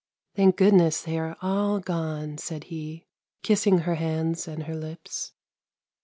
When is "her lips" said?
4.63-5.33